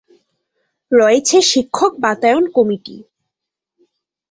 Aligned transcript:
রয়েছে 0.91 1.37
শিক্ষক 1.51 1.91
বাতায়ন 2.03 2.43
কমিটি। 2.55 2.95